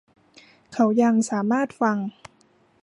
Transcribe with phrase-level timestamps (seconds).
[0.73, 1.97] เขายังสามารถฟัง